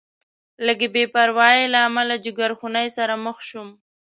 لږې 0.65 0.87
بې 0.93 1.03
پروایۍ 1.13 1.63
له 1.73 1.79
امله 1.87 2.15
جیګرخونۍ 2.23 2.87
سره 2.97 3.13
مخ 3.25 3.37
شوم. 3.47 3.69